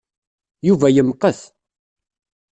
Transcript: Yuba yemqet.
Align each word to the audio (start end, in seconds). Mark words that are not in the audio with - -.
Yuba 0.67 0.87
yemqet. 0.95 1.39